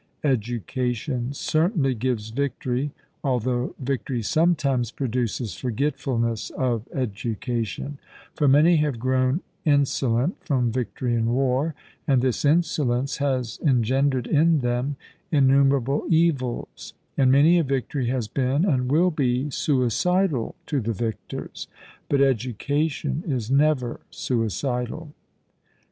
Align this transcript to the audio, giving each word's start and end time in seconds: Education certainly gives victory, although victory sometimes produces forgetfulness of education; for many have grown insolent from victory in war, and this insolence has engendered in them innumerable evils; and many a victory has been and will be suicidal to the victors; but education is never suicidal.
Education 0.23 1.31
certainly 1.31 1.93
gives 1.93 2.31
victory, 2.31 2.89
although 3.23 3.75
victory 3.77 4.23
sometimes 4.23 4.89
produces 4.89 5.53
forgetfulness 5.53 6.49
of 6.57 6.87
education; 6.91 7.99
for 8.33 8.47
many 8.47 8.77
have 8.77 8.97
grown 8.97 9.41
insolent 9.63 10.37
from 10.43 10.71
victory 10.71 11.13
in 11.13 11.27
war, 11.27 11.75
and 12.07 12.23
this 12.23 12.43
insolence 12.45 13.17
has 13.17 13.59
engendered 13.63 14.25
in 14.25 14.61
them 14.61 14.95
innumerable 15.31 16.05
evils; 16.09 16.93
and 17.15 17.31
many 17.31 17.59
a 17.59 17.63
victory 17.63 18.07
has 18.07 18.27
been 18.27 18.65
and 18.65 18.91
will 18.91 19.11
be 19.11 19.51
suicidal 19.51 20.55
to 20.65 20.81
the 20.81 20.93
victors; 20.93 21.67
but 22.09 22.21
education 22.21 23.23
is 23.27 23.51
never 23.51 23.99
suicidal. 24.09 25.13